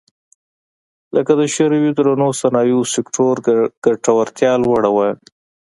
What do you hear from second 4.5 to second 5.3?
لوړه وه